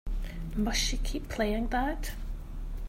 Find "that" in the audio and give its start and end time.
1.67-2.13